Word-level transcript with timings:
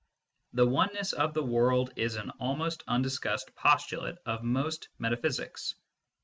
The 0.53 0.65
oneness 0.65 1.13
of 1.13 1.35
the 1.35 1.43
world 1.43 1.91
is 1.95 2.15
an 2.15 2.31
almost 2.39 2.81
undiscussed 2.87 3.53
postulate 3.53 4.17
of 4.25 4.41
most 4.41 4.89
metaphysics. 4.97 5.75